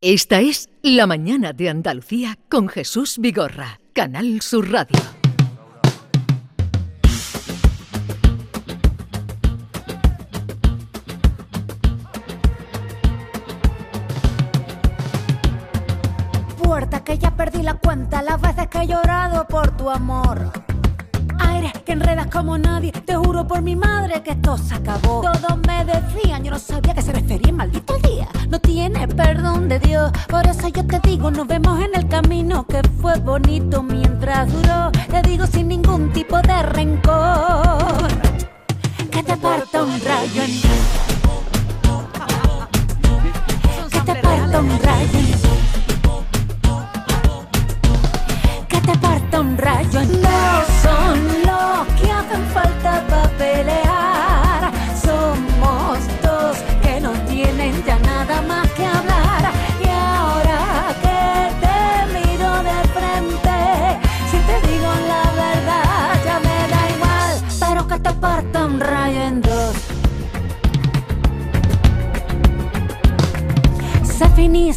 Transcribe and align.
Esta 0.00 0.38
es 0.40 0.68
La 0.80 1.08
Mañana 1.08 1.52
de 1.52 1.68
Andalucía 1.68 2.38
con 2.48 2.68
Jesús 2.68 3.18
Vigorra, 3.18 3.80
Canal 3.92 4.40
Sur 4.42 4.70
Radio. 4.70 4.96
Puerta 16.62 17.02
que 17.02 17.18
ya 17.18 17.34
perdí 17.34 17.62
la 17.64 17.74
cuenta 17.74 18.22
las 18.22 18.40
veces 18.40 18.68
que 18.68 18.78
he 18.78 18.86
llorado 18.86 19.48
por 19.48 19.76
tu 19.76 19.90
amor. 19.90 20.52
Aire 21.40 21.72
que 21.84 21.90
enredas 21.90 22.28
como 22.28 22.56
nadie, 22.56 22.92
te 22.92 23.16
juro 23.16 23.48
por 23.48 23.62
mi 23.62 23.74
madre 23.74 24.22
que 24.22 24.30
esto 24.30 24.58
se 24.58 24.74
acabó. 24.74 25.22
Todos 25.22 25.58
me 25.66 25.84
decían, 25.84 26.44
yo 26.44 26.52
no 26.52 26.58
sabía 26.60 26.94
que 26.94 27.02
se 27.02 27.12
refería 27.12 27.52
maldito. 27.52 27.98
Perdón 29.18 29.68
de 29.68 29.80
Dios, 29.80 30.12
por 30.28 30.46
eso 30.46 30.68
yo 30.68 30.86
te 30.86 31.00
digo, 31.00 31.32
nos 31.32 31.48
vemos 31.48 31.80
en 31.80 31.90
el 31.96 32.06
camino 32.06 32.64
que 32.68 32.80
fue 33.02 33.18
bonito 33.18 33.82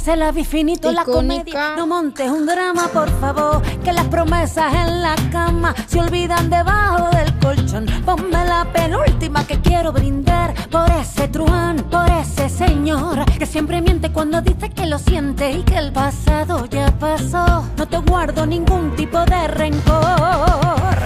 Se 0.01 0.13
finí, 0.13 0.13
se 0.13 0.15
la 0.15 0.31
vi 0.31 0.43
finito 0.43 0.91
la 0.91 1.05
comedia. 1.05 1.75
No 1.77 1.85
montes 1.85 2.27
un 2.27 2.47
drama, 2.47 2.87
por 2.87 3.09
favor. 3.19 3.61
Que 3.83 3.93
las 3.93 4.07
promesas 4.07 4.73
en 4.73 5.01
la 5.01 5.15
cama 5.31 5.75
se 5.85 5.99
olvidan 5.99 6.49
debajo 6.49 7.09
del 7.15 7.31
colchón. 7.37 7.85
Ponme 8.03 8.43
la 8.45 8.65
penúltima 8.73 9.45
que 9.45 9.59
quiero 9.59 9.91
brindar 9.91 10.55
por 10.71 10.89
ese 10.89 11.27
truán, 11.27 11.77
por 11.91 12.09
ese 12.09 12.49
señor 12.49 13.25
que 13.37 13.45
siempre 13.45 13.79
miente 13.79 14.11
cuando 14.11 14.41
dice 14.41 14.71
que 14.71 14.87
lo 14.87 14.97
siente 14.97 15.51
y 15.51 15.61
que 15.63 15.77
el 15.77 15.91
pasado 15.91 16.65
ya 16.65 16.91
pasó. 16.97 17.63
No 17.77 17.87
te 17.87 17.97
guardo 17.99 18.47
ningún 18.47 18.95
tipo 18.95 19.19
de 19.25 19.47
rencor. 19.49 20.97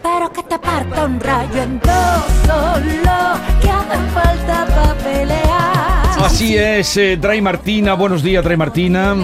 Pero 0.00 0.32
que 0.32 0.42
te 0.44 0.58
parta 0.60 1.06
un 1.06 1.18
rayo 1.18 1.62
en 1.62 1.80
dos 1.80 2.24
solo 2.46 3.18
que 3.60 3.68
hacen 3.68 4.08
falta 4.10 4.66
para 4.66 4.94
pelear. 4.94 5.57
Así 6.28 6.58
es, 6.58 6.94
eh, 6.98 7.16
Martina. 7.40 7.94
Buenos 7.94 8.22
días, 8.22 8.44
Dray 8.44 8.58
Martina. 8.58 9.16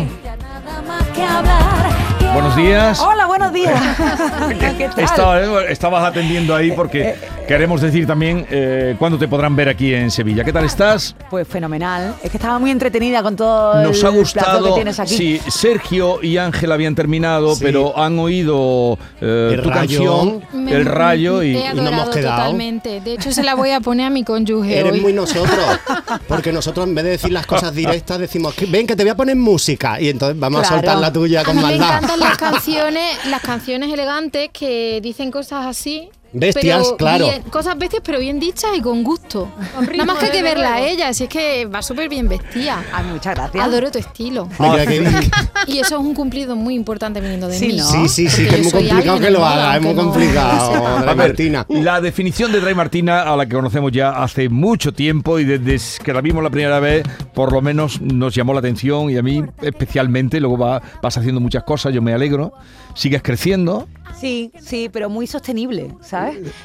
Buenos 2.35 2.57
días. 2.57 3.01
Hola, 3.01 3.27
buenos 3.27 3.53
días. 3.53 3.81
¿Qué 4.77 4.89
tal? 4.89 5.05
Estaba- 5.05 5.41
eh, 5.41 5.67
estabas 5.73 6.05
atendiendo 6.05 6.55
ahí 6.55 6.73
porque 6.73 7.15
queremos 7.47 7.81
decir 7.81 8.07
también 8.09 8.45
eh, 8.51 8.97
cuándo 8.99 9.19
te 9.19 9.29
podrán 9.29 9.55
ver 9.55 9.69
aquí 9.69 9.95
en 9.95 10.11
Sevilla. 10.11 10.43
¿Qué 10.45 10.53
tal 10.53 10.65
estás? 10.65 11.15
Pues 11.31 11.47
fenomenal. 11.47 12.17
Es 12.25 12.31
que 12.33 12.37
estaba 12.37 12.59
muy 12.59 12.73
entretenida 12.73 13.23
con 13.23 13.37
todo 13.37 13.81
Nos 13.83 13.99
el 14.01 14.07
ha 14.07 14.11
plato 14.11 14.19
gustado. 14.19 14.65
que 14.67 14.73
tienes 14.73 14.99
aquí. 15.01 15.17
Sí, 15.17 15.41
Sergio 15.49 16.19
y 16.23 16.37
Ángel 16.37 16.73
habían 16.73 16.97
terminado, 16.97 17.55
Sí. 17.55 17.61
pero 17.63 17.97
han 17.97 18.19
oído 18.19 18.99
eh, 19.21 19.51
El 19.55 19.63
tu 19.63 19.71
Rayo. 19.71 20.41
canción, 20.51 20.69
El 20.69 20.85
Rayo, 20.87 21.43
y, 21.45 21.57
y 21.57 21.65
no 21.75 21.87
hemos 21.89 22.09
quedado. 22.11 22.37
totalmente. 22.37 23.01
De 23.01 23.13
hecho, 23.15 23.31
se 23.33 23.45
la 23.45 23.55
voy 23.55 23.71
a 23.71 23.81
poner 23.81 24.07
a 24.07 24.11
mi 24.11 24.25
cónyuge 24.25 24.77
Eres 24.81 24.93
hoy. 24.93 25.01
muy 25.01 25.13
nosotros, 25.13 25.55
porque 26.29 26.53
nosotros 26.53 26.87
en 26.89 26.97
vez 26.97 27.05
de 27.05 27.11
decir 27.11 27.33
las 27.33 27.47
cosas 27.47 27.73
directas 27.75 28.19
decimos, 28.19 28.55
que, 28.55 28.67
ven 28.67 28.87
que 28.89 28.97
te 28.97 29.05
voy 29.05 29.11
a 29.11 29.17
poner 29.17 29.37
música 29.37 30.01
y 30.01 30.09
entonces 30.09 30.39
vamos 30.39 30.61
Claro. 30.63 30.77
a 30.77 30.79
soltar 30.81 30.99
la 30.99 31.13
tuya 31.13 31.45
con 31.45 31.61
maldad. 31.63 32.03
Las 32.25 32.39
canciones, 32.39 33.27
las 33.27 33.43
canciones 33.43 33.93
elegantes 33.93 34.51
que 34.51 35.01
dicen 35.03 35.31
cosas 35.31 35.67
así. 35.67 36.11
Bestias, 36.35 36.83
pero 36.85 36.97
claro. 36.97 37.25
bien- 37.31 37.43
cosas 37.45 37.79
bestias, 37.79 38.03
pero 38.05 38.19
bien 38.19 38.39
dichas 38.41 38.71
y 38.77 38.81
con 38.81 39.03
gusto. 39.03 39.49
Nada 39.93 40.05
más 40.05 40.19
que 40.19 40.27
hay 40.27 40.33
que 40.33 40.43
verla 40.43 40.75
a 40.75 40.81
ella, 40.81 41.13
si 41.15 41.25
es 41.25 41.29
que 41.31 41.67
va 41.67 41.81
súper 41.83 42.09
bien 42.09 42.29
vestida. 42.29 42.83
Ay, 42.93 43.05
muchas 43.07 43.35
gracias. 43.35 43.65
Adoro 43.65 43.91
tu 43.91 43.99
estilo. 43.99 44.49
Y 45.67 45.79
eso 45.79 45.95
es 45.97 46.01
un 46.01 46.15
cumplido 46.15 46.57
muy 46.57 46.75
importante 46.75 47.21
viniendo 47.23 47.49
de 47.49 47.57
Sí, 47.59 47.69
mí. 47.69 47.77
¿no? 47.79 47.85
Sí, 47.85 48.09
sí, 48.09 48.29
sí, 48.29 48.47
que 48.47 48.57
es 48.57 48.63
muy 48.65 48.73
complicado 48.73 49.19
que 49.19 49.31
lo 49.31 49.47
haga, 49.47 49.77
es 49.77 49.83
muy 49.83 49.95
no- 49.95 50.03
complicado, 50.05 50.87
A 50.99 51.03
ver, 51.05 51.17
Martina. 51.17 51.65
La 51.71 52.01
definición 52.03 52.53
de 52.53 52.61
Dray 52.61 52.75
Martina, 52.75 53.23
a 53.23 53.35
la 53.37 53.47
que 53.47 53.55
conocemos 53.55 53.91
ya 53.91 54.11
hace 54.11 54.49
mucho 54.51 54.93
tiempo 54.93 55.39
y 55.39 55.45
desde 55.45 56.03
que 56.05 56.13
la 56.13 56.21
vimos 56.21 56.43
la 56.43 56.51
primera 56.51 56.81
vez, 56.81 57.05
por 57.33 57.53
lo 57.53 57.63
menos 57.63 58.01
nos 58.03 58.35
llamó 58.35 58.53
la 58.53 58.59
atención 58.59 59.09
y 59.11 59.17
a 59.17 59.23
mí 59.23 59.43
especialmente. 59.63 60.39
Luego 60.41 60.59
va- 60.59 60.83
vas 61.03 61.17
haciendo 61.17 61.41
muchas 61.41 61.63
cosas, 61.65 61.95
yo 61.95 62.03
me 62.03 62.13
alegro. 62.13 62.53
Sigues 62.95 63.23
creciendo. 63.23 63.89
Sí, 64.21 64.53
sí, 64.61 64.89
pero 64.93 65.09
muy 65.11 65.27
sostenible, 65.27 65.91
¿sabes? 66.01 66.24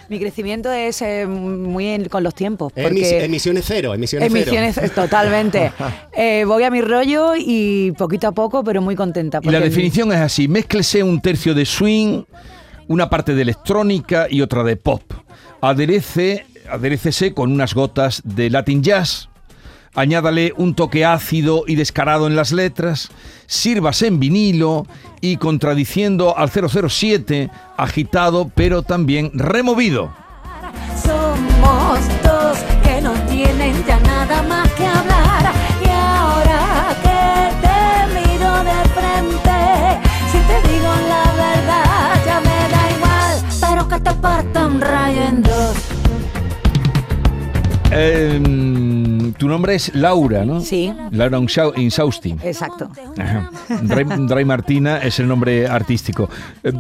Mi 0.10 0.20
crecimiento 0.20 0.72
es 0.72 1.02
eh, 1.02 1.26
muy 1.28 1.88
en- 1.88 2.10
con 2.10 2.24
los 2.24 2.34
tiempos. 2.36 2.72
Porque 2.74 3.24
emisiones 3.26 3.66
cero, 3.68 3.94
emisiones, 3.94 4.30
emisiones 4.32 4.78
eh, 4.78 4.90
totalmente. 4.90 5.72
Eh, 6.14 6.44
voy 6.46 6.64
a 6.64 6.70
mi 6.72 6.82
rollo 6.82 7.34
y 7.38 7.92
poquito 7.98 8.28
a 8.28 8.32
poco, 8.34 8.64
pero 8.64 8.82
muy 8.82 8.96
contenta. 8.96 9.40
Y 9.42 9.46
la 9.48 9.60
porque- 9.60 9.70
definición 9.70 10.12
es 10.12 10.20
así: 10.20 10.48
mézclese 10.48 11.02
un 11.04 11.22
tercio 11.22 11.54
de 11.54 11.66
swing, 11.66 12.24
una 12.88 13.10
parte 13.10 13.34
de 13.36 13.42
electrónica 13.44 14.28
y 14.30 14.42
otra 14.42 14.64
de 14.64 14.76
pop. 14.76 15.02
Aderece, 15.62 16.46
aderécese 16.70 17.34
con 17.34 17.52
unas 17.52 17.74
gotas 17.74 18.22
de 18.26 18.50
Latin 18.50 18.82
Jazz. 18.84 19.29
Añádale 19.96 20.54
un 20.56 20.76
toque 20.76 21.04
ácido 21.06 21.64
y 21.68 21.76
descarado 21.76 22.28
en 22.28 22.36
las 22.36 22.52
letras. 22.52 23.10
Sírvase 23.48 24.08
en 24.08 24.20
vinilo 24.20 24.86
y 25.22 25.38
contradiciendo 25.38 26.38
al 26.38 26.50
007, 26.50 27.50
agitado 27.78 28.52
pero 28.54 28.84
también 28.84 29.32
removido. 29.34 30.14
Somos 31.04 32.00
dos 32.24 32.60
que 32.84 33.02
no 33.02 33.14
tienen 33.28 33.84
ya 33.86 34.00
nada 34.02 34.44
más 34.44 34.70
que 34.74 34.86
hablar. 34.86 35.54
Y 35.84 35.90
ahora 35.90 36.96
que 37.02 37.50
te 37.66 37.78
miro 38.20 38.64
de 38.64 38.80
frente, 38.94 39.58
si 40.32 40.38
te 40.38 40.58
digo 40.72 40.92
la 41.10 41.26
verdad, 41.34 42.26
ya 42.26 42.40
me 42.42 42.60
da 42.70 42.82
igual. 42.96 43.34
Pero 43.60 43.88
que 43.88 44.00
te 44.00 44.14
parta 44.22 44.68
un 44.68 44.80
rayo 44.82 45.22
en 45.24 45.42
dos. 45.42 45.76
Tu 47.90 47.96
nombre 49.50 49.76
es 49.76 49.94
Laura, 49.96 50.46
¿no? 50.46 50.62
Sí. 50.62 50.94
Laura 51.12 51.38
Insau- 51.40 51.78
Insausti. 51.78 52.36
Exacto. 52.44 52.90
Ajá. 53.18 53.50
Dray, 53.82 54.06
Dray 54.28 54.46
Martina 54.46 54.98
es 55.00 55.20
el 55.20 55.28
nombre 55.28 55.68
artístico. 55.68 56.30
Eh, 56.64 56.72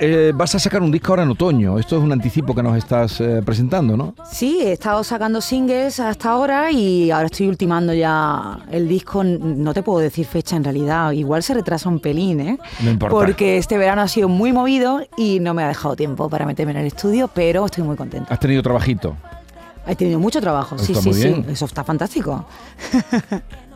eh, 0.00 0.32
vas 0.34 0.54
a 0.54 0.58
sacar 0.58 0.82
un 0.82 0.90
disco 0.90 1.12
ahora 1.12 1.22
en 1.22 1.30
otoño. 1.30 1.78
Esto 1.78 1.96
es 1.98 2.02
un 2.02 2.12
anticipo 2.12 2.54
que 2.54 2.62
nos 2.62 2.76
estás 2.76 3.20
eh, 3.20 3.42
presentando, 3.44 3.96
¿no? 3.96 4.14
Sí, 4.30 4.58
he 4.62 4.72
estado 4.72 5.02
sacando 5.04 5.40
singles 5.40 6.00
hasta 6.00 6.30
ahora 6.30 6.70
y 6.72 7.10
ahora 7.10 7.26
estoy 7.26 7.48
ultimando 7.48 7.92
ya 7.94 8.58
el 8.70 8.88
disco. 8.88 9.22
No 9.24 9.72
te 9.74 9.82
puedo 9.82 9.98
decir 10.00 10.26
fecha 10.26 10.56
en 10.56 10.64
realidad, 10.64 11.12
igual 11.12 11.42
se 11.42 11.54
retrasa 11.54 11.88
un 11.88 12.00
pelín, 12.00 12.40
¿eh? 12.40 12.58
No 12.82 12.90
importa. 12.90 13.14
Porque 13.14 13.56
este 13.58 13.78
verano 13.78 14.02
ha 14.02 14.08
sido 14.08 14.28
muy 14.28 14.52
movido 14.52 15.00
y 15.16 15.40
no 15.40 15.54
me 15.54 15.62
ha 15.62 15.68
dejado 15.68 15.96
tiempo 15.96 16.28
para 16.28 16.46
meterme 16.46 16.72
en 16.72 16.78
el 16.78 16.86
estudio, 16.86 17.28
pero 17.32 17.66
estoy 17.66 17.84
muy 17.84 17.96
contenta. 17.96 18.32
Has 18.32 18.40
tenido 18.40 18.62
trabajito. 18.62 19.16
He 19.86 19.94
tenido 19.96 20.18
mucho 20.18 20.40
trabajo, 20.40 20.78
sí, 20.78 20.92
Está 20.92 21.02
sí, 21.02 21.14
sí. 21.14 21.28
bien. 21.28 21.46
Eso 21.48 21.64
está 21.64 21.84
fantástico. 21.84 22.44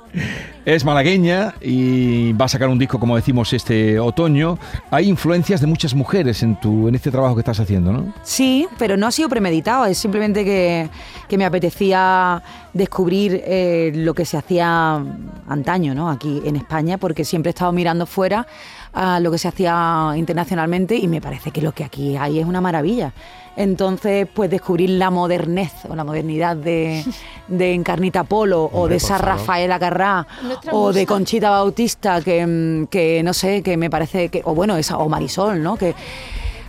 Es 0.64 0.84
malagueña 0.84 1.54
y 1.60 2.32
va 2.32 2.44
a 2.44 2.48
sacar 2.48 2.68
un 2.68 2.78
disco, 2.78 2.98
como 2.98 3.16
decimos, 3.16 3.52
este 3.52 3.98
otoño. 3.98 4.58
Hay 4.90 5.08
influencias 5.08 5.60
de 5.60 5.66
muchas 5.66 5.94
mujeres 5.94 6.42
en, 6.42 6.58
tu, 6.60 6.88
en 6.88 6.94
este 6.94 7.10
trabajo 7.10 7.34
que 7.34 7.40
estás 7.40 7.60
haciendo, 7.60 7.92
¿no? 7.92 8.12
Sí, 8.22 8.66
pero 8.78 8.96
no 8.96 9.06
ha 9.06 9.12
sido 9.12 9.28
premeditado, 9.28 9.86
es 9.86 9.98
simplemente 9.98 10.44
que, 10.44 10.88
que 11.28 11.38
me 11.38 11.44
apetecía 11.44 12.42
descubrir 12.72 13.40
eh, 13.44 13.92
lo 13.94 14.12
que 14.14 14.24
se 14.24 14.36
hacía 14.36 15.02
antaño, 15.48 15.94
¿no? 15.94 16.10
Aquí 16.10 16.42
en 16.44 16.56
España, 16.56 16.98
porque 16.98 17.24
siempre 17.24 17.50
he 17.50 17.52
estado 17.52 17.72
mirando 17.72 18.04
fuera 18.04 18.46
a 18.92 19.20
lo 19.20 19.30
que 19.30 19.38
se 19.38 19.48
hacía 19.48 20.12
internacionalmente 20.16 20.96
y 20.96 21.06
me 21.06 21.20
parece 21.20 21.50
que 21.50 21.62
lo 21.62 21.72
que 21.72 21.84
aquí 21.84 22.16
hay 22.16 22.40
es 22.40 22.46
una 22.46 22.60
maravilla. 22.60 23.12
Entonces, 23.56 24.26
pues 24.32 24.48
descubrir 24.50 24.90
la 24.90 25.10
modernez 25.10 25.72
o 25.88 25.94
la 25.94 26.04
modernidad 26.04 26.56
de, 26.56 27.04
de 27.48 27.74
Encarnita 27.74 28.24
Polo 28.24 28.70
o 28.72 28.88
de 28.88 28.96
esa. 28.96 29.18
Rafaela 29.18 29.78
Carrá 29.78 30.26
Nuestra 30.42 30.72
o 30.72 30.92
de. 30.92 31.06
Conchita 31.06 31.50
Bautista, 31.50 32.20
que, 32.22 32.46
mm, 32.46 32.86
que 32.86 33.22
no 33.22 33.34
sé, 33.34 33.62
que 33.62 33.76
me 33.76 33.90
parece 33.90 34.28
que, 34.28 34.42
o 34.44 34.54
bueno, 34.54 34.76
esa, 34.76 34.98
o 34.98 35.08
Marisol, 35.08 35.62
¿no? 35.62 35.76
Que, 35.76 35.94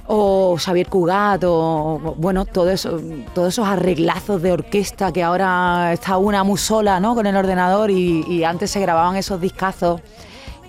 o 0.07 0.57
Xavier 0.57 0.87
Cugat, 0.87 1.43
o 1.45 1.53
o, 1.53 2.15
bueno, 2.17 2.45
todo 2.45 2.69
eso, 2.69 2.99
todos 3.33 3.49
esos 3.53 3.67
arreglazos 3.67 4.41
de 4.41 4.51
orquesta 4.51 5.13
que 5.13 5.23
ahora 5.23 5.93
está 5.93 6.17
una 6.17 6.43
muy 6.43 6.57
sola, 6.57 6.99
¿no? 6.99 7.15
Con 7.15 7.25
el 7.25 7.35
ordenador 7.35 7.91
y, 7.91 8.25
y 8.27 8.43
antes 8.43 8.71
se 8.71 8.79
grababan 8.79 9.15
esos 9.15 9.39
discazos 9.39 10.01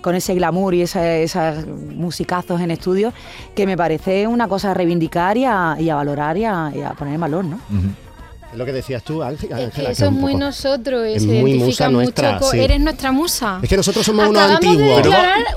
con 0.03 0.13
ese 0.13 0.35
glamour 0.35 0.75
y 0.75 0.83
esa- 0.83 1.15
esos 1.15 1.65
musicazos 1.65 2.61
en 2.61 2.69
estudio, 2.69 3.11
que 3.55 3.65
me 3.65 3.75
parece 3.75 4.27
una 4.27 4.47
cosa 4.47 4.69
a 4.71 4.73
reivindicar 4.75 5.37
y 5.37 5.45
a, 5.45 5.75
y 5.79 5.89
a 5.89 5.95
valorar 5.95 6.37
y 6.37 6.45
a, 6.45 6.71
y 6.75 6.81
a 6.81 6.91
poner 6.91 7.15
en 7.15 7.21
valor, 7.21 7.45
¿no? 7.45 7.59
Es 8.51 8.59
lo 8.59 8.65
que 8.65 8.71
decías 8.71 9.01
tú, 9.01 9.23
Ángel- 9.23 9.51
Ángela. 9.51 9.63
Es 9.63 9.73
que 9.73 9.81
que 9.83 9.91
eso 9.93 10.05
es 10.05 10.11
muy 10.11 10.35
nosotros, 10.35 11.03
eh, 11.07 11.15
es 11.15 11.23
se 11.23 11.27
muy 11.27 11.53
identifica 11.53 11.65
musa 11.65 11.85
mucho 11.89 11.91
nuestra, 12.03 12.37
con- 12.37 12.51
sí. 12.51 12.59
Eres 12.59 12.79
nuestra 12.81 13.11
musa. 13.11 13.59
Es 13.63 13.67
que 13.69 13.77
nosotros 13.77 14.05
somos 14.05 14.27
unos 14.29 14.43
Acabamos 14.43 14.61
de 14.61 14.67
antiguos. 14.93 15.07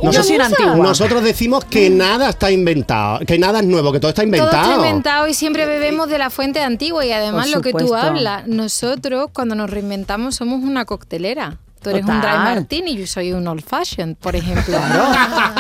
una 0.01 0.13
musa. 0.23 0.45
antigua. 0.47 0.77
Nosotros 0.77 1.23
decimos 1.23 1.65
que 1.67 1.91
nada 1.91 2.31
está 2.31 2.51
inventado, 2.51 3.19
que 3.27 3.39
nada 3.39 3.59
es 3.61 3.67
nuevo, 3.67 3.93
que 3.93 4.01
todo 4.01 4.09
está 4.09 4.23
Todo 4.23 4.27
inventado. 4.29 4.63
está 4.73 4.75
inventado 4.89 5.29
y 5.29 5.35
siempre 5.35 5.67
bebemos 5.67 6.09
de 6.09 6.17
la 6.17 6.31
fuente 6.31 6.61
antigua 6.63 7.05
y 7.05 7.13
además 7.13 7.49
Por 7.49 7.57
lo 7.57 7.63
que 7.63 7.73
tú 7.75 7.95
hablas, 7.95 8.47
nosotros 8.47 9.29
cuando 9.31 9.55
nos 9.55 9.69
reinventamos 9.69 10.37
somos 10.37 10.63
una 10.63 10.87
coctelera. 10.87 11.59
Tú 11.87 11.91
eres 11.91 12.05
un 12.05 12.21
dry 12.21 12.31
martini 12.31 12.91
y 12.93 12.97
yo 12.99 13.07
soy 13.07 13.33
un 13.33 13.47
old 13.47 13.63
fashioned, 13.65 14.17
por 14.17 14.35
ejemplo. 14.35 14.77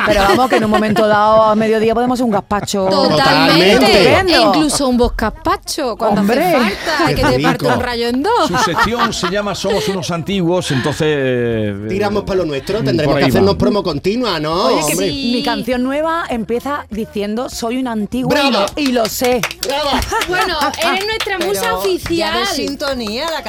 Pero 0.07 0.23
vamos, 0.23 0.49
que 0.51 0.57
en 0.57 0.65
un 0.65 0.71
momento 0.71 1.07
dado, 1.07 1.45
a 1.45 1.55
mediodía, 1.55 1.95
podemos 1.95 2.17
hacer 2.17 2.25
un 2.25 2.33
gazpacho. 2.33 2.87
Totalmente. 2.87 3.77
Totalmente. 3.87 4.35
E 4.35 4.41
incluso 4.41 4.89
un 4.89 4.97
boscaspacho 4.97 5.97
cuando 5.97 6.21
Hombre. 6.23 6.45
hace 6.45 6.57
falta, 6.59 7.07
Qué 7.09 7.15
que 7.15 7.23
te 7.23 7.41
parte 7.41 7.67
un 7.67 7.81
rayo 7.81 8.09
en 8.09 8.23
dos. 8.23 8.49
Su 8.49 8.57
sección 8.59 9.13
se 9.13 9.29
llama 9.31 9.55
Somos 9.55 9.87
unos 9.89 10.11
antiguos, 10.11 10.71
entonces... 10.73 11.07
eh, 11.09 11.87
Tiramos 11.89 12.25
para 12.25 12.39
lo 12.39 12.45
nuestro, 12.47 12.77
Por 12.79 12.87
tendremos 12.87 13.17
que 13.17 13.25
hacernos 13.25 13.55
va. 13.55 13.59
promo 13.59 13.83
continua, 13.83 14.41
¿no? 14.41 14.65
Oye, 14.65 14.81
que 14.87 14.93
Hombre. 14.93 15.07
mi, 15.13 15.33
mi 15.33 15.43
canción 15.45 15.83
nueva 15.83 16.25
empieza 16.29 16.87
diciendo 16.91 17.49
soy 17.49 17.77
y 17.77 17.83
¡Bravo! 18.25 18.51
lo, 18.51 18.67
y 18.77 18.93
lo 18.93 19.07
sé. 19.07 19.41
¡Brava! 19.67 20.01
Bueno, 20.29 20.57
eres 20.83 21.07
nuestra 21.07 21.39
musa 21.39 21.61
Pero 21.63 21.79
oficial. 21.79 22.33
Ya 22.35 22.41
de 22.41 22.47
sintonía 22.47 23.31
la 23.31 23.43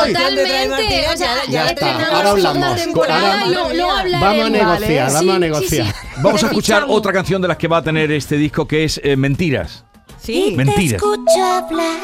Ay. 0.00 0.12
Totalmente. 0.12 1.06
O 1.12 1.16
sea, 1.16 1.28
Ya 1.48 1.66
está, 1.68 1.72
estrenamos 1.72 2.07
ahora 2.12 2.30
hablamos. 2.30 2.80
Ahora- 2.94 3.46
lo- 3.46 3.72
luego 3.74 3.90
hablaremos. 3.90 4.20
Vamos 4.20 4.46
a 4.46 4.50
negociar, 4.50 5.06
¿vale? 5.12 5.14
vamos 5.26 5.34
a 5.34 5.38
negociar. 5.38 5.86
sí, 5.86 5.92
sí. 5.92 6.20
Vamos 6.22 6.42
a 6.42 6.46
escuchar 6.48 6.84
otra 6.88 7.12
canción 7.12 7.42
de 7.42 7.48
las 7.48 7.56
que 7.56 7.68
va 7.68 7.78
a 7.78 7.82
tener 7.82 8.10
este 8.12 8.36
disco 8.36 8.66
que 8.66 8.84
es 8.84 9.00
eh, 9.04 9.16
Mentiras. 9.16 9.84
Sí. 10.20 10.52
Mentiras. 10.56 10.94
escucho 11.00 11.42
hablar 11.44 12.00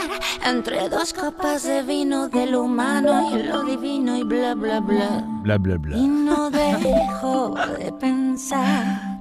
entre 0.46 0.88
dos 0.88 1.12
copas 1.12 1.64
de 1.64 1.82
vino 1.82 2.28
de 2.28 2.46
lo 2.46 2.62
humano 2.62 3.36
y 3.36 3.42
lo 3.42 3.64
divino 3.64 4.16
y 4.16 4.22
bla 4.22 4.54
bla 4.54 4.80
bla. 4.80 5.24
Bla, 5.42 5.58
bla, 5.58 5.76
bla. 5.76 5.96
Y 5.98 6.06
no 6.06 6.48
dejo 6.50 7.54
de 7.78 7.92
pensar. 7.92 9.18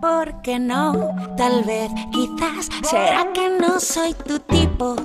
¿Por 0.00 0.42
qué 0.42 0.58
no? 0.58 1.14
Tal 1.36 1.62
vez, 1.62 1.90
quizás, 2.12 2.68
será 2.90 3.32
que 3.32 3.48
no 3.58 3.78
soy 3.78 4.14
tu 4.14 4.38
tipo. 4.40 4.96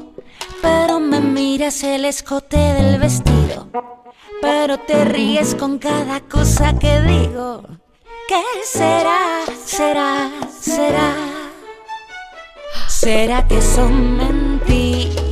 Pero 0.62 1.00
me 1.00 1.22
miras 1.22 1.84
el 1.84 2.04
escote 2.06 2.58
del 2.58 3.00
vestido. 3.00 3.47
Pero 4.42 4.78
te 4.80 5.06
ríes 5.06 5.56
con 5.56 5.80
cada 5.80 6.22
cosa 6.22 6.78
que 6.78 7.02
digo. 7.02 7.64
¿Qué 8.28 8.44
será? 8.66 9.46
¿Será? 9.66 10.30
¿Será? 10.60 11.14
¿Será 12.88 13.48
que 13.48 13.62
son 13.62 14.18
mentiras? 14.18 15.27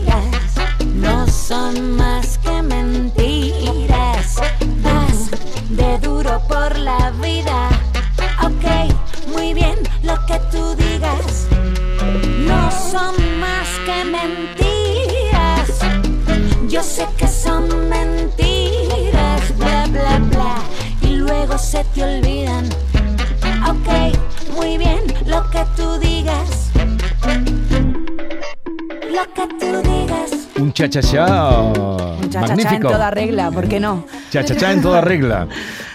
Lo 29.15 29.33
que 29.33 29.47
tú 29.59 29.89
digas. 29.89 30.31
Un 30.59 30.73
cha-cha-cha 30.73 31.61
Un 31.61 32.29
cha-cha-cha 32.29 32.53
en 32.53 32.57
magnífico. 32.57 32.89
toda 32.89 33.11
regla, 33.11 33.51
¿por 33.51 33.67
qué 33.67 33.79
no? 33.79 34.03
Cha-cha-cha 34.31 34.71
en 34.71 34.81
toda 34.81 35.01
regla. 35.01 35.47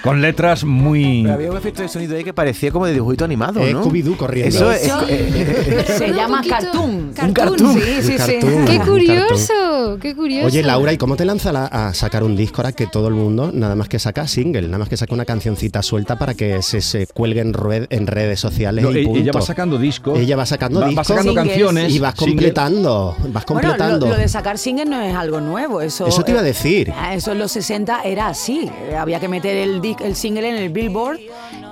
Con 0.03 0.23
letras 0.23 0.65
muy... 0.65 1.21
Pero 1.23 1.35
había 1.35 1.51
un 1.51 1.57
efecto 1.59 1.83
de 1.83 1.89
sonido 1.89 2.17
ahí 2.17 2.25
que 2.25 2.33
parecía 2.33 2.71
como 2.71 2.87
de 2.87 2.95
dibujito 2.95 3.25
animado, 3.27 3.61
Es 3.61 3.75
¿no? 3.75 3.85
Scooby-Doo 3.85 4.17
corriendo. 4.17 4.49
Eso 4.57 4.73
es. 4.73 4.83
Eso. 4.85 5.05
eh, 5.09 5.85
Se 5.99 6.11
Un 6.11 6.17
llama 6.17 6.39
poquito- 6.39 6.55
cartoon. 6.57 7.13
cartoon. 7.15 7.33
cartoon. 7.35 7.75
Sí, 7.75 7.81
sí, 7.81 7.95
Un 7.97 8.03
sí. 8.03 8.17
cartoon. 8.17 8.65
Qué 8.65 8.79
Un 8.79 8.87
curioso, 8.87 9.99
qué 10.01 10.17
curioso. 10.17 10.47
Oye, 10.47 10.63
Laura, 10.63 10.93
¿y 10.93 10.97
cómo 10.97 11.17
te 11.17 11.25
lanza 11.27 11.53
la- 11.53 11.67
a 11.67 11.93
sacar 11.93 12.23
un 12.25 12.35
disco 12.35 12.63
ahora 12.63 12.73
que 12.73 12.87
todo 12.87 13.09
el 13.09 13.15
mundo 13.15 13.51
nada 13.53 13.75
más 13.75 13.89
que 13.91 13.99
saca 13.99 14.27
single, 14.27 14.63
nada 14.63 14.79
más 14.79 14.89
que 14.89 14.97
saca 14.97 15.13
una 15.13 15.27
cancioncita 15.27 15.83
suelta 15.83 16.17
para 16.19 16.33
que 16.33 16.63
se, 16.63 16.81
se 16.81 17.07
cuelgue 17.09 17.41
en, 17.41 17.53
redes 18.07 18.41
sociales 18.41 18.83
No, 18.83 18.93
y 18.93 19.01
e- 19.01 19.05
punto? 19.05 19.21
ella 19.21 19.33
va 19.33 19.43
sacando 19.43 19.77
discos. 19.77 20.19
Ella 20.19 20.37
va 20.37 20.47
sacando 20.47 20.81
va, 20.81 20.87
discos. 20.87 21.01
Va 21.01 21.05
sacando 21.05 21.33
Singles. 21.33 21.49
canciones. 21.49 21.93
y 21.95 21.99
vas 21.99 22.15
completando, 22.15 23.17
vas 23.19 23.45
Bueno, 23.45 23.45
completando. 23.47 24.07
lo, 24.07 24.13
lo 24.13 24.19
de 24.19 24.29
sacar 24.29 24.57
single 24.57 24.87
no 24.87 25.01
es 25.03 25.15
algo 25.15 25.41
nuevo. 25.43 25.81
Eso, 25.83 26.07
Eso 26.07 26.23
te 26.23 26.31
iba 26.31 26.41
a 26.41 26.45
eh, 26.45 26.47
decir. 26.47 26.93
ah, 26.97 27.15
Eso 27.15 27.33
en 27.33 27.39
los 27.39 27.53
60 27.53 28.01
era 28.05 28.20
así. 28.29 28.71
Eh, 28.89 28.97
Había 28.97 29.19
que 29.21 29.29
meter 29.29 29.57
el, 29.57 29.81
el 30.01 30.17
single 30.17 30.49
en 30.49 30.57
el 30.57 30.69
Billboard 30.71 31.19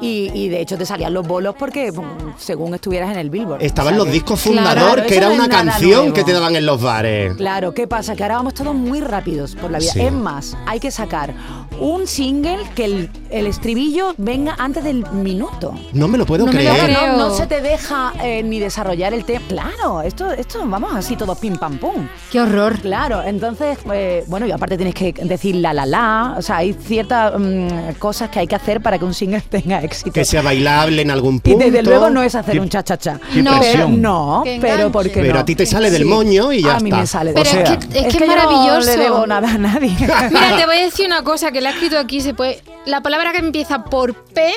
y, 0.01 0.31
y 0.33 0.49
de 0.49 0.61
hecho 0.61 0.79
te 0.79 0.87
salían 0.87 1.13
los 1.13 1.27
bolos 1.27 1.55
porque 1.59 1.91
mm, 1.93 2.35
según 2.39 2.75
estuvieras 2.75 3.11
en 3.13 3.19
el 3.19 3.31
Billboard. 3.31 3.63
Estaban 3.63 3.97
los 3.97 4.11
discos 4.11 4.41
fundador, 4.41 5.05
que 5.07 5.17
era 5.17 5.29
no 5.29 5.35
una 5.35 5.49
canción 5.49 6.01
nuevo. 6.01 6.15
que 6.15 6.25
te 6.25 6.33
daban 6.33 6.55
en 6.57 6.67
los 6.67 6.81
bares. 6.81 7.35
Claro, 7.37 7.75
¿qué 7.75 7.87
pasa? 7.87 8.15
Que 8.15 8.23
ahora 8.23 8.37
vamos 8.37 8.55
todos 8.55 8.75
muy 8.75 9.01
rápidos 9.01 9.55
por 9.57 9.71
la 9.71 9.79
vida. 9.79 9.93
Sí. 9.93 10.01
Es 10.01 10.13
más, 10.13 10.57
hay 10.67 10.81
que 10.81 10.91
sacar 10.91 11.35
un 11.81 12.07
single 12.07 12.59
que 12.75 12.85
el, 12.85 13.11
el 13.31 13.47
estribillo 13.47 14.15
venga 14.17 14.55
antes 14.59 14.85
del 14.85 15.05
minuto. 15.13 15.75
No 15.93 16.09
me 16.09 16.19
lo 16.19 16.27
puedo 16.27 16.47
No 16.47 16.53
me 16.53 16.63
lo 16.65 16.71
creer. 16.73 16.85
creo. 16.97 17.17
No, 17.17 17.29
no 17.29 17.35
se 17.35 17.47
te 17.47 17.61
deja 17.61 18.13
eh, 18.23 18.43
ni 18.43 18.59
desarrollar 18.59 19.13
el 19.15 19.25
tema. 19.25 19.45
Claro, 19.49 20.03
esto, 20.03 20.31
esto 20.33 20.61
vamos 20.67 20.95
así 20.95 21.17
todos 21.17 21.39
pim 21.39 21.57
pam 21.57 21.79
pum. 21.79 22.07
Qué 22.31 22.41
horror. 22.41 22.79
Claro, 22.81 23.23
entonces, 23.23 23.79
eh, 23.93 24.25
bueno, 24.29 24.47
y 24.47 24.53
aparte 24.53 24.77
tienes 24.77 24.95
que 24.95 25.13
decir 25.13 25.57
la 25.57 25.73
la 25.73 25.87
la, 25.87 26.35
o 26.39 26.43
sea, 26.43 26.59
hay 26.59 26.73
ciertas 26.75 27.33
mm, 27.39 27.93
cosas 27.99 28.31
que 28.31 28.41
hay 28.41 28.47
que 28.47 28.57
hacer 28.57 28.81
para 28.81 28.99
que 28.99 29.05
un 29.05 29.15
single 29.15 29.41
tenga 29.49 29.83
éxito. 29.83 30.13
Que 30.13 30.25
sea 30.25 30.43
bailable 30.43 31.03
en 31.03 31.11
algún 31.11 31.37
y 31.37 31.41
punto. 31.41 31.65
desde 31.65 31.83
luego 31.83 32.11
no 32.11 32.23
es 32.23 32.35
hacer 32.35 32.55
Qué- 32.55 32.61
un 32.61 32.69
cha 32.69 32.83
cha 32.83 32.97
cha. 32.97 33.19
no, 33.37 33.61
pero, 33.61 33.89
no, 33.89 34.45
pero 34.61 34.91
porque 34.93 35.21
Pero 35.21 35.35
no. 35.35 35.41
a 35.41 35.45
ti 35.45 35.55
te 35.55 35.67
sale 35.67 35.91
del 35.91 36.05
moño 36.05 36.53
y 36.53 36.63
ya 36.63 36.77
a 36.77 36.81
mí 36.81 36.89
está. 36.91 37.01
me 37.01 37.07
sale. 37.07 37.33
Pero 37.33 37.49
O 37.49 37.53
sea, 37.53 37.63
es 37.63 37.69
que, 37.87 37.99
es 37.99 38.05
que 38.05 38.09
es 38.09 38.19
yo 38.19 38.27
maravilloso. 38.27 38.79
No 38.81 38.85
le 38.87 38.97
debo 38.97 39.27
nada 39.27 39.51
a 39.51 39.59
nadie. 39.59 39.91
Mira, 39.99 40.57
te 40.57 40.67
voy 40.67 40.77
a 40.77 40.85
decir 40.85 41.07
una 41.07 41.23
cosa 41.23 41.51
que 41.53 41.61
le 41.61 41.69
ha 41.69 41.71
escrito 41.73 41.99
aquí. 41.99 42.21
Se 42.21 42.35
puede. 42.35 42.63
La 42.87 43.03
palabra 43.03 43.18
que 43.33 43.39
empieza 43.39 43.85
por 43.85 44.15
P, 44.15 44.53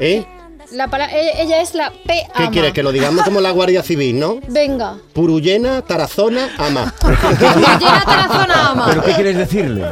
¿Eh? 0.00 0.24
la 0.72 0.88
pala- 0.88 1.10
ella, 1.12 1.40
ella 1.40 1.60
es 1.62 1.74
la 1.74 1.90
P. 1.90 2.22
¿Qué 2.36 2.50
quieres? 2.50 2.72
Que 2.72 2.82
lo 2.82 2.92
digamos 2.92 3.24
como 3.24 3.40
la 3.40 3.50
Guardia 3.50 3.82
Civil, 3.82 4.18
¿no? 4.18 4.40
Venga. 4.48 4.96
Purullena, 5.12 5.82
Tarazona, 5.82 6.48
Ama. 6.58 6.92
Llena 7.40 8.02
Tarazona 8.04 8.70
ama. 8.70 8.86
¿Pero 8.88 9.02
qué 9.04 9.12
quieres 9.12 9.36
decirle? 9.36 9.84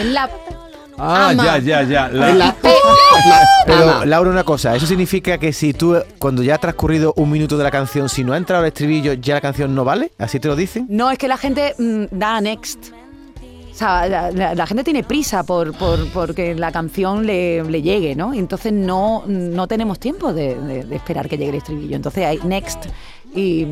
Es 0.00 0.06
la 0.06 0.28
Ah, 1.00 1.28
Ama. 1.30 1.44
ya, 1.44 1.58
ya, 1.58 1.82
ya. 1.84 2.08
La- 2.08 2.30
Es 2.30 2.36
la- 2.36 2.56
Pero, 3.66 3.82
Ama. 3.82 4.04
Laura, 4.04 4.30
una 4.30 4.42
cosa, 4.44 4.74
¿eso 4.74 4.84
significa 4.86 5.38
que 5.38 5.52
si 5.52 5.72
tú, 5.72 5.96
cuando 6.18 6.42
ya 6.42 6.56
ha 6.56 6.58
transcurrido 6.58 7.12
un 7.16 7.30
minuto 7.30 7.56
de 7.56 7.62
la 7.64 7.70
canción, 7.70 8.08
si 8.08 8.24
no 8.24 8.32
ha 8.32 8.36
entrado 8.36 8.64
el 8.64 8.68
estribillo, 8.68 9.12
ya 9.12 9.34
la 9.34 9.40
canción 9.40 9.74
no 9.76 9.84
vale? 9.84 10.10
¿Así 10.18 10.40
te 10.40 10.48
lo 10.48 10.56
dicen? 10.56 10.86
No, 10.90 11.10
es 11.10 11.18
que 11.18 11.28
la 11.28 11.36
gente 11.36 11.74
mm, 11.78 12.06
da 12.10 12.40
next. 12.40 12.86
O 13.78 13.80
sea, 13.80 14.08
la, 14.08 14.30
la- 14.32 14.54
la 14.56 14.66
gente 14.66 14.82
tiene 14.82 15.04
prisa 15.04 15.44
por, 15.44 15.72
por, 15.78 16.08
porque 16.08 16.52
la 16.56 16.72
canción 16.72 17.24
le, 17.24 17.62
le 17.62 17.80
llegue, 17.80 18.16
¿no? 18.16 18.34
Y 18.34 18.40
entonces 18.40 18.72
no, 18.72 19.22
no 19.28 19.68
tenemos 19.68 20.00
tiempo 20.00 20.32
de, 20.32 20.56
de- 20.56 20.82
de 20.84 20.96
esperar 20.96 21.28
que 21.28 21.38
llegue 21.38 21.50
el 21.50 21.56
estribillo. 21.58 21.94
Entonces 21.94 22.24
hay 22.26 22.40
next. 22.42 22.86
Y 23.36 23.66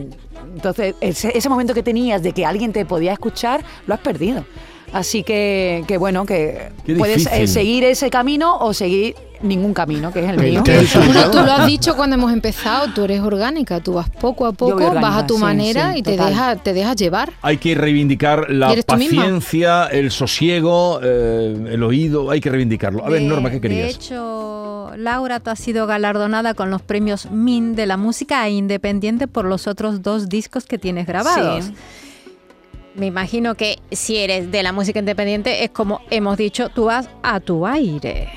entonces 0.55 0.95
ese, 1.01 1.37
ese 1.37 1.49
momento 1.49 1.75
que 1.75 1.83
tenías 1.83 2.23
de 2.23 2.31
que 2.33 2.47
alguien 2.47 2.73
te 2.73 2.85
podía 2.85 3.15
escuchar, 3.15 3.65
lo 3.89 3.95
has 3.95 4.01
perdido. 4.01 4.45
Así 4.93 5.25
que, 5.25 5.83
que 5.89 5.99
bueno, 5.99 6.25
que 6.25 6.69
Qué 6.85 6.95
puedes 6.95 7.27
eh, 7.27 7.31
difícil. 7.31 7.49
seguir 7.49 7.83
ese 7.83 8.09
camino 8.09 8.57
o 8.59 8.73
seguir 8.73 9.17
ningún 9.43 9.75
camino, 9.75 10.13
que 10.13 10.25
es 10.25 10.31
el 10.31 10.39
mío. 10.39 10.63
Bueno, 10.65 11.31
tú 11.31 11.39
lo 11.39 11.53
has 11.53 11.67
dicho 11.67 11.95
cuando 11.97 12.15
hemos 12.17 12.33
empezado, 12.33 12.93
tú 12.95 13.05
eres 13.05 13.21
orgánica, 13.21 13.81
tú 13.81 13.95
vas 13.95 14.09
poco 14.11 14.47
a 14.47 14.53
poco, 14.53 14.93
vas 14.95 15.23
a 15.23 15.27
tu 15.27 15.35
sí, 15.35 15.41
manera 15.41 15.93
sí, 15.93 15.99
y 15.99 16.03
te 16.03 16.17
dejas 16.17 16.63
te 16.63 16.73
dejas 16.73 16.97
llevar. 16.97 17.33
Hay 17.43 17.59
que 17.59 17.75
reivindicar 17.75 18.47
¿Y 18.49 18.55
la 18.55 18.75
paciencia, 18.87 19.87
el 19.87 20.11
sosiego, 20.11 21.01
eh, 21.03 21.69
el 21.71 21.83
oído, 21.83 22.31
hay 22.31 22.41
que 22.41 22.51
reivindicarlo. 22.51 23.05
A 23.05 23.11
ver, 23.11 23.21
De- 23.23 23.29
Norma, 23.29 23.51
¿qué 23.51 23.57
De 23.57 23.61
querías? 23.61 23.95
hecho, 23.95 24.91
Laura, 24.97 25.41
tú 25.41 25.51
has 25.51 25.59
sido 25.59 25.87
galardonada 25.87 26.55
con 26.55 26.71
los 26.71 26.83
premios 26.83 27.31
MIN 27.31 27.75
de 27.75 27.87
la 27.87 27.97
música 27.97 28.49
independiente 28.49 29.27
por 29.29 29.45
los 29.45 29.67
otros 29.67 30.03
dos 30.03 30.29
discos 30.29 30.65
que 30.67 30.79
tienes 30.79 31.07
grabados. 31.07 31.67
Sí. 31.67 31.75
Me 32.95 33.05
imagino 33.07 33.55
que 33.57 33.79
si 33.91 34.17
eres 34.17 34.51
de 34.51 34.63
la 34.63 34.73
música 34.73 34.99
independiente 34.99 35.65
es 35.65 35.71
como 35.71 36.01
hemos 36.11 36.39
dicho, 36.39 36.71
tú 36.71 36.85
vas 36.87 37.11
a 37.23 37.41
tu 37.41 37.67
aire. 37.67 38.31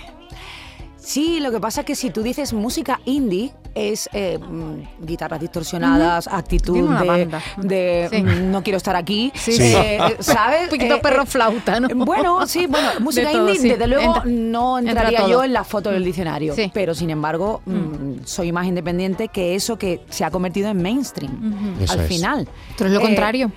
Sí, 1.09 1.39
lo 1.39 1.49
que 1.51 1.59
pasa 1.59 1.81
es 1.81 1.87
que 1.87 1.95
si 1.95 2.11
tú 2.11 2.21
dices 2.21 2.53
música 2.53 2.99
indie, 3.05 3.51
es 3.73 4.07
eh, 4.13 4.37
mm, 4.37 5.05
guitarras 5.07 5.39
distorsionadas, 5.39 6.27
actitud 6.27 6.87
de, 6.87 7.27
de, 7.57 8.07
Sí. 8.11 8.21
mm, 8.21 8.51
no 8.51 8.61
quiero 8.61 8.77
estar 8.77 8.95
aquí, 8.95 9.31
Sí, 9.33 9.53
eh, 9.59 9.97
sí. 10.19 10.31
¿sabes? 10.33 10.65
Un 10.65 10.69
poquito 10.69 10.95
Eh, 10.97 10.99
perro 11.01 11.23
eh, 11.23 11.25
flauta, 11.25 11.79
¿no? 11.79 11.87
Bueno, 12.05 12.45
sí, 12.45 12.67
bueno, 12.67 12.89
música 12.99 13.31
todo, 13.31 13.47
indie, 13.49 13.59
sí. 13.59 13.69
desde 13.69 13.87
luego 13.87 14.17
Entra- 14.17 14.25
no 14.25 14.77
entra 14.77 14.91
entraría 15.09 15.27
yo 15.27 15.43
en 15.43 15.51
la 15.53 15.63
foto 15.63 15.89
del 15.89 16.03
diccionario, 16.03 16.53
Sí. 16.53 16.69
pero 16.75 16.93
sin 16.93 17.09
embargo 17.09 17.61
mm, 17.65 18.25
soy 18.25 18.51
más 18.51 18.67
independiente 18.67 19.29
que 19.29 19.55
eso 19.55 19.79
que 19.79 20.01
se 20.11 20.23
ha 20.25 20.29
convertido 20.29 20.69
en 20.69 20.79
mainstream 20.79 21.75
al 21.89 21.99
es. 22.01 22.07
final. 22.07 22.47
Tú 22.77 22.83
eres 22.83 22.93
lo 22.93 22.99
Eh, 22.99 23.03
contrario. 23.03 23.51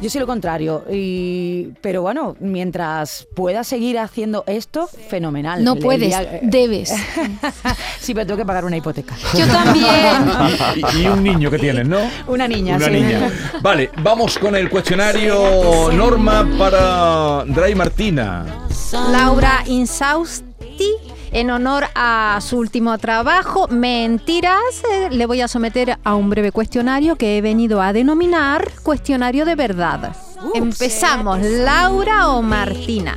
Yo 0.00 0.10
soy 0.10 0.20
lo 0.20 0.26
contrario, 0.26 0.84
y, 0.92 1.68
pero 1.80 2.02
bueno, 2.02 2.36
mientras 2.40 3.26
pueda 3.34 3.62
seguir 3.64 3.98
haciendo 3.98 4.42
esto, 4.46 4.88
fenomenal. 5.08 5.62
No 5.64 5.76
puedes, 5.76 6.08
día- 6.08 6.22
eh, 6.22 6.40
debes. 6.42 6.92
sí, 8.00 8.12
pero 8.12 8.26
tengo 8.26 8.36
que 8.38 8.44
pagar 8.44 8.64
una 8.64 8.76
hipoteca. 8.76 9.14
Yo 9.38 9.46
también. 9.52 9.86
Y, 10.94 11.02
y 11.02 11.06
un 11.06 11.22
niño 11.22 11.50
que 11.50 11.58
tienes, 11.58 11.86
¿no? 11.86 12.00
Una 12.26 12.46
niña, 12.48 12.76
Una 12.76 12.86
sí. 12.86 12.90
niña. 12.92 13.30
Vale, 13.62 13.90
vamos 14.02 14.36
con 14.38 14.56
el 14.56 14.68
cuestionario 14.68 15.90
Norma 15.92 16.46
para 16.58 17.44
Dray 17.46 17.74
Martina. 17.74 18.44
Laura 19.10 19.62
Insausti, 19.66 20.90
en 21.34 21.50
honor 21.50 21.86
a 21.96 22.38
su 22.40 22.58
último 22.58 22.96
trabajo, 22.96 23.66
Mentiras, 23.68 24.82
eh, 24.90 25.08
le 25.10 25.26
voy 25.26 25.40
a 25.40 25.48
someter 25.48 25.98
a 26.04 26.14
un 26.14 26.30
breve 26.30 26.52
cuestionario 26.52 27.16
que 27.16 27.36
he 27.36 27.40
venido 27.42 27.82
a 27.82 27.92
denominar 27.92 28.70
cuestionario 28.84 29.44
de 29.44 29.56
verdad. 29.56 30.16
Empezamos, 30.54 31.40
Laura 31.42 32.28
o 32.28 32.40
Martina. 32.40 33.16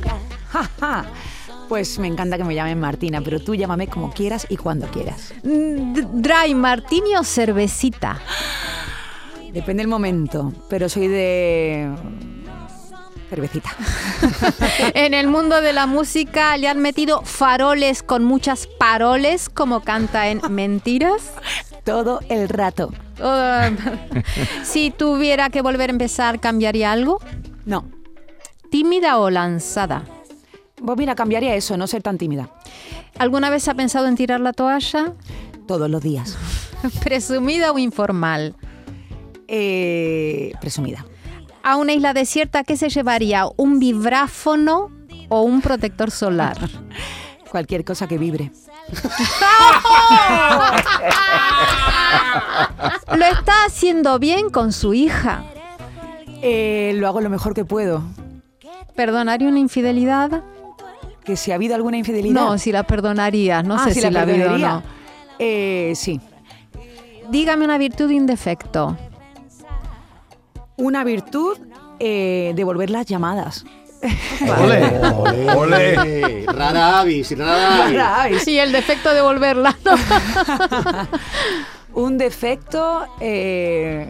Pues 1.68 1.98
me 1.98 2.08
encanta 2.08 2.36
que 2.36 2.44
me 2.44 2.54
llamen 2.54 2.80
Martina, 2.80 3.20
pero 3.20 3.40
tú 3.40 3.54
llámame 3.54 3.86
como 3.86 4.10
quieras 4.10 4.46
y 4.48 4.56
cuando 4.56 4.88
quieras. 4.88 5.32
Mm, 5.44 6.20
Dry 6.20 6.54
Martini 6.54 7.14
o 7.14 7.22
cervecita. 7.22 8.20
Depende 9.52 9.82
del 9.82 9.88
momento, 9.88 10.52
pero 10.68 10.88
soy 10.88 11.06
de 11.08 11.88
cervecita. 13.28 13.70
En 14.94 15.14
el 15.14 15.28
mundo 15.28 15.60
de 15.60 15.72
la 15.72 15.86
música 15.86 16.56
le 16.56 16.68
han 16.68 16.80
metido 16.80 17.22
faroles 17.22 18.02
con 18.02 18.24
muchas 18.24 18.66
paroles, 18.66 19.48
como 19.48 19.80
canta 19.80 20.28
en 20.28 20.40
Mentiras. 20.50 21.32
Todo 21.84 22.20
el 22.28 22.48
rato. 22.48 22.92
Oh, 23.22 23.60
si 24.62 24.90
tuviera 24.90 25.50
que 25.50 25.62
volver 25.62 25.90
a 25.90 25.92
empezar, 25.92 26.40
¿cambiaría 26.40 26.92
algo? 26.92 27.20
No. 27.64 27.90
¿Tímida 28.70 29.18
o 29.18 29.30
lanzada? 29.30 30.04
Pues 30.84 30.98
mira, 30.98 31.14
cambiaría 31.14 31.54
eso, 31.54 31.76
no 31.76 31.86
ser 31.86 32.02
tan 32.02 32.18
tímida. 32.18 32.50
¿Alguna 33.18 33.50
vez 33.50 33.66
ha 33.68 33.74
pensado 33.74 34.06
en 34.06 34.16
tirar 34.16 34.40
la 34.40 34.52
toalla? 34.52 35.14
Todos 35.66 35.90
los 35.90 36.02
días. 36.02 36.36
¿Presumida 37.02 37.72
o 37.72 37.78
informal? 37.78 38.54
Eh, 39.48 40.52
presumida. 40.60 41.04
A 41.68 41.76
una 41.76 41.92
isla 41.92 42.14
desierta, 42.14 42.64
¿qué 42.64 42.78
se 42.78 42.88
llevaría? 42.88 43.44
¿Un 43.58 43.78
vibráfono 43.78 44.90
o 45.28 45.42
un 45.42 45.60
protector 45.60 46.10
solar? 46.10 46.56
Cualquier 47.50 47.84
cosa 47.84 48.08
que 48.08 48.16
vibre. 48.16 48.50
¿Lo 53.14 53.24
está 53.26 53.66
haciendo 53.66 54.18
bien 54.18 54.48
con 54.48 54.72
su 54.72 54.94
hija? 54.94 55.44
Eh, 56.40 56.92
lo 56.96 57.06
hago 57.06 57.20
lo 57.20 57.28
mejor 57.28 57.52
que 57.52 57.66
puedo. 57.66 58.02
¿Perdonaría 58.96 59.48
una 59.48 59.58
infidelidad? 59.58 60.42
Que 61.22 61.36
si 61.36 61.52
ha 61.52 61.56
habido 61.56 61.74
alguna 61.74 61.98
infidelidad. 61.98 62.32
No, 62.34 62.56
si 62.56 62.72
la 62.72 62.84
perdonarías, 62.84 63.62
no 63.62 63.74
Ah, 63.74 63.84
sé 63.84 63.92
si 63.92 64.00
si, 64.00 64.06
la 64.06 64.10
la 64.10 64.20
ha 64.20 64.22
habido 64.22 64.54
o 64.54 64.58
no. 64.58 64.82
Eh, 65.38 65.92
sí. 65.96 66.18
Dígame 67.28 67.66
una 67.66 67.76
virtud 67.76 68.08
y 68.10 68.18
un 68.18 68.24
defecto. 68.26 68.96
Una 70.78 71.04
virtud, 71.04 71.58
eh, 71.98 72.52
devolver 72.56 72.90
las 72.90 73.06
llamadas. 73.06 73.64
Ole. 74.62 74.98
Ole, 75.14 75.54
Ole. 75.56 76.46
Rara 76.46 77.00
avis, 77.00 77.36
rara 77.36 77.84
avis. 77.84 78.00
Ay, 78.00 78.38
Sí, 78.38 78.58
el 78.58 78.70
defecto 78.72 79.12
devolverla. 79.12 79.76
¿no? 79.84 79.94
Un 82.04 82.16
defecto, 82.16 83.06
eh, 83.20 84.06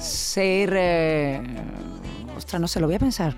ser... 0.00 0.72
eh, 0.74 1.42
ostras, 2.36 2.60
no 2.60 2.66
sé, 2.68 2.80
lo 2.80 2.86
voy 2.86 2.96
a 2.96 2.98
pensar. 2.98 3.34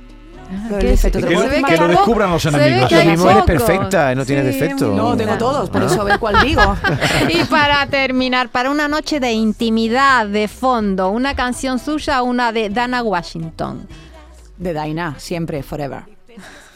Lo 0.51 0.77
del 0.77 0.79
¿Qué 0.79 0.87
defecto, 0.93 1.19
Que, 1.21 1.35
lo 1.35 1.41
Se 1.43 1.49
ve 1.49 1.57
que 1.57 1.63
decir? 1.73 1.81
lo 1.81 1.89
descubran 1.89 2.31
los 2.31 2.43
se 2.43 2.51
ve 2.51 2.67
enemigos. 2.67 2.89
que 2.89 3.05
mismo 3.05 3.31
eres 3.31 3.45
perfecta, 3.45 4.15
no 4.15 4.25
tienes 4.25 4.55
Sí, 4.55 4.61
defecto. 4.61 4.89
No, 4.95 5.17
tengo 5.17 5.37
todos, 5.39 5.71
por 5.71 5.83
eso 5.83 6.01
a 6.01 6.05
ver 6.05 6.19
cuál 6.19 6.41
digo. 6.45 6.63
Y 7.29 7.45
para 7.45 7.87
terminar, 7.87 8.49
para 8.49 8.71
una 8.71 8.87
noche 8.89 9.19
de 9.21 9.33
intimidad 9.33 10.27
de 10.27 10.49
fondo, 10.49 11.11
una 11.11 11.35
canción 11.35 11.79
suya 11.79 12.23
una 12.23 12.53
de 12.53 12.71
Dana 12.71 13.03
Washington. 13.03 13.87
De 14.57 14.73
Daina, 14.73 15.15
siempre, 15.19 15.63
forever. 15.63 16.03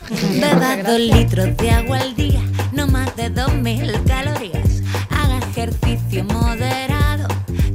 Beba 0.09 0.77
dos 0.83 0.99
litros 0.99 1.57
de 1.57 1.71
agua 1.71 1.99
al 1.99 2.15
día, 2.17 2.41
no 2.73 2.87
más 2.87 3.15
de 3.17 3.31
dos 3.31 3.53
mil 3.55 3.93
calorías. 4.05 4.83
Haga 5.11 5.39
ejercicio 5.51 6.25
moderado, 6.25 7.29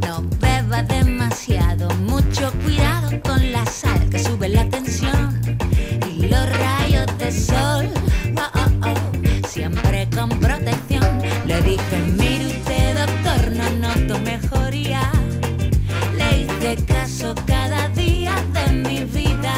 no 0.06 0.24
beba 0.42 0.82
demasiado. 0.84 1.88
Mucho 2.02 2.52
cuidado 2.64 3.12
con 3.24 3.52
la 3.52 3.66
sal 3.66 4.10
que 4.10 4.20
sube 4.20 4.50
la 4.50 4.66
tensión 4.70 4.85
dije, 11.76 11.98
mire 12.18 12.48
usted, 12.48 12.98
doctor, 12.98 13.52
no 13.52 13.70
noto 13.88 14.20
mejoría. 14.20 15.12
Le 16.18 16.42
hice 16.42 16.84
caso 16.86 17.36
cada 17.46 17.90
día 17.90 18.36
de 18.54 18.74
mi 18.74 19.04
vida. 19.04 19.54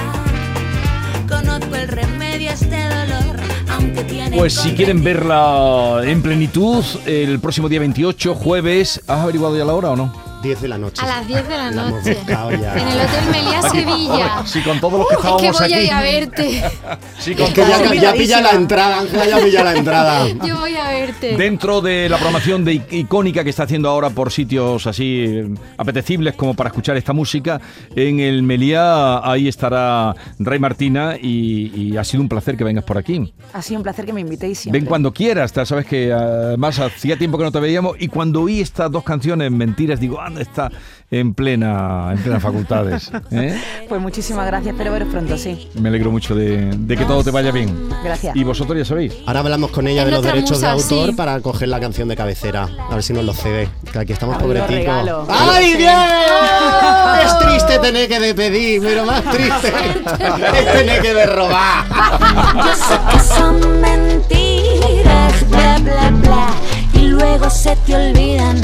Conozco 1.27 1.75
el 1.75 1.87
remedio 1.87 2.49
a 2.49 2.53
este 2.53 2.81
dolor, 2.81 3.37
aunque 3.69 4.03
tiene. 4.03 4.37
Pues 4.37 4.53
si 4.53 4.71
quieren 4.71 5.03
verla 5.03 6.01
en 6.03 6.21
plenitud, 6.21 6.83
el 7.05 7.39
próximo 7.39 7.69
día 7.69 7.79
28, 7.79 8.35
jueves, 8.35 9.01
¿has 9.07 9.21
averiguado 9.21 9.57
ya 9.57 9.65
la 9.65 9.73
hora 9.73 9.91
o 9.91 9.95
no? 9.95 10.26
10 10.41 10.61
de 10.61 10.67
la 10.67 10.77
noche. 10.77 11.01
A 11.03 11.07
las 11.07 11.27
10 11.27 11.47
de 11.47 11.57
la 11.57 11.71
La 11.71 11.87
hemos 11.87 11.91
noche. 12.03 12.13
buscado 12.15 12.51
ya. 12.51 12.73
En 12.77 12.87
el 12.87 12.99
Hotel 12.99 13.25
Meliá, 13.31 13.61
Sevilla. 13.63 14.45
Si 14.45 14.61
con 14.61 14.79
todos 14.79 14.99
los 14.99 15.07
que 15.07 15.13
Es 15.15 15.19
que 15.19 15.27
estábamos 15.27 15.59
voy 15.59 15.73
a 15.73 15.77
aquí. 15.77 15.85
ir 15.85 15.91
a 15.93 16.01
verte. 16.01 16.63
si 17.19 17.35
con 17.35 17.45
Es 17.47 17.53
que 17.53 17.61
ya, 17.61 17.93
ya 17.95 18.13
pilla 18.13 18.41
la 18.41 18.51
entrada, 18.51 18.99
Ángela 18.99 19.25
ya 19.27 19.37
pilla 19.39 19.63
la 19.63 19.75
entrada. 19.75 20.27
Yo 20.45 20.57
voy 20.57 20.75
a 20.75 20.89
verte. 20.89 21.35
Dentro 21.37 21.81
de 21.81 22.09
la 22.09 22.17
programación 22.17 22.63
de 22.65 22.73
icónica 22.91 23.43
que 23.43 23.49
está 23.49 23.63
haciendo 23.63 23.89
ahora 23.89 24.09
por 24.09 24.31
sitios 24.31 24.85
así 24.87 25.25
eh, 25.27 25.47
apetecibles 25.77 26.35
como 26.35 26.53
para 26.53 26.69
escuchar 26.69 26.97
esta 26.97 27.13
música, 27.13 27.59
en 27.95 28.19
el 28.19 28.43
Meliá 28.43 29.29
ahí 29.29 29.47
estará 29.47 30.15
Ray 30.39 30.59
Martina 30.59 31.15
y, 31.19 31.71
y 31.75 31.97
ha 31.97 32.03
sido 32.03 32.21
un 32.21 32.29
placer 32.29 32.55
que 32.57 32.63
vengas 32.63 32.83
por 32.83 32.97
aquí. 32.97 33.33
Ha 33.53 33.61
sido 33.61 33.79
un 33.79 33.83
placer 33.83 34.05
que 34.05 34.13
me 34.13 34.21
invitéis 34.21 34.59
siempre. 34.59 34.79
Ven 34.79 34.87
cuando 34.87 35.11
quieras, 35.13 35.51
sabes 35.65 35.85
que 35.85 36.13
además 36.13 36.79
hacía 36.79 37.17
tiempo 37.17 37.37
que 37.37 37.43
no 37.43 37.51
te 37.51 37.59
veíamos 37.59 37.95
y 37.99 38.07
cuando 38.07 38.41
oí 38.43 38.61
estas 38.61 38.91
dos 38.91 39.03
canciones, 39.03 39.51
Mentiras, 39.51 39.99
digo, 39.99 40.21
está 40.37 40.69
en 41.09 41.33
plena, 41.33 42.09
en 42.11 42.17
plenas 42.19 42.41
facultades. 42.43 43.11
¿eh? 43.31 43.57
Pues 43.87 44.01
muchísimas 44.01 44.45
gracias, 44.47 44.73
espero 44.73 44.91
veros 44.91 45.07
pronto, 45.09 45.37
sí. 45.37 45.69
Me 45.75 45.89
alegro 45.89 46.11
mucho 46.11 46.35
de, 46.35 46.71
de 46.77 46.97
que 46.97 47.05
todo 47.05 47.23
te 47.23 47.31
vaya 47.31 47.51
bien. 47.51 47.89
Gracias. 48.03 48.35
Y 48.35 48.43
vosotros 48.43 48.77
ya 48.77 48.85
sabéis. 48.85 49.13
Ahora 49.25 49.39
hablamos 49.39 49.71
con 49.71 49.87
ella 49.87 50.01
Es 50.01 50.07
de 50.07 50.11
los 50.11 50.23
derechos 50.23 50.59
de 50.61 50.67
musa, 50.67 50.71
autor 50.95 51.09
sí. 51.11 51.15
para 51.15 51.39
coger 51.39 51.69
la 51.69 51.79
canción 51.79 52.07
de 52.09 52.15
cabecera. 52.17 52.67
A 52.89 52.93
ver 52.95 53.03
si 53.03 53.13
nos 53.13 53.23
lo 53.23 53.33
cede. 53.33 53.69
Que 53.91 53.99
aquí 53.99 54.13
estamos 54.13 54.37
pobreticos. 54.37 55.27
¡Ay, 55.29 55.71
Sí. 55.71 55.77
bien! 55.77 55.95
Es 57.23 57.39
triste 57.39 57.79
tener 57.79 58.07
que 58.07 58.19
despedir, 58.19 58.81
pero 58.81 59.05
más 59.05 59.23
triste 59.23 59.67
es 59.69 60.73
tener 60.73 61.01
que 61.01 61.13
de 61.13 61.25
robar. 61.25 61.85
Yo 62.55 62.75
sé 62.75 62.95
que 63.11 63.19
son 63.19 63.81
mentiras, 63.81 65.49
bla 65.49 65.77
bla 65.79 66.09
bla, 66.21 66.47
y 66.93 67.07
luego 67.07 67.49
se 67.49 67.75
te 67.77 67.95
olvidan. 67.95 68.59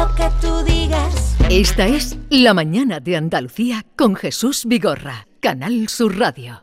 Lo 0.00 0.14
que 0.14 0.30
tú 0.40 0.64
digas. 0.64 1.36
Esta 1.50 1.86
es 1.86 2.16
La 2.30 2.54
Mañana 2.54 3.00
de 3.00 3.18
Andalucía 3.18 3.84
con 3.96 4.14
Jesús 4.16 4.64
Vigorra, 4.64 5.26
Canal 5.40 5.88
Sur 5.90 6.18
Radio. 6.18 6.62